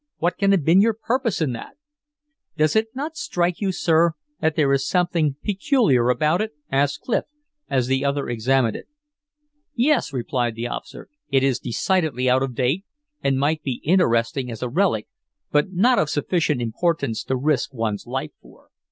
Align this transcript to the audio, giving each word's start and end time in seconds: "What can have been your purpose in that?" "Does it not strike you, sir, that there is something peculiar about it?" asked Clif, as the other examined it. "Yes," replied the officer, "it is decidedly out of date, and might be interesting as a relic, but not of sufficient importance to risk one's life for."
"What 0.17 0.39
can 0.39 0.49
have 0.49 0.65
been 0.65 0.81
your 0.81 0.95
purpose 0.95 1.41
in 1.41 1.51
that?" 1.53 1.75
"Does 2.57 2.75
it 2.75 2.87
not 2.95 3.15
strike 3.15 3.61
you, 3.61 3.71
sir, 3.71 4.13
that 4.39 4.55
there 4.55 4.73
is 4.73 4.87
something 4.89 5.35
peculiar 5.43 6.09
about 6.09 6.41
it?" 6.41 6.53
asked 6.71 7.01
Clif, 7.01 7.25
as 7.69 7.85
the 7.85 8.03
other 8.03 8.27
examined 8.27 8.75
it. 8.75 8.87
"Yes," 9.75 10.11
replied 10.11 10.55
the 10.55 10.65
officer, 10.65 11.07
"it 11.29 11.43
is 11.43 11.59
decidedly 11.59 12.27
out 12.27 12.41
of 12.41 12.55
date, 12.55 12.83
and 13.23 13.37
might 13.39 13.61
be 13.61 13.79
interesting 13.83 14.49
as 14.49 14.63
a 14.63 14.69
relic, 14.69 15.07
but 15.51 15.71
not 15.71 15.99
of 15.99 16.09
sufficient 16.09 16.63
importance 16.63 17.23
to 17.25 17.35
risk 17.35 17.71
one's 17.71 18.07
life 18.07 18.31
for." 18.41 18.69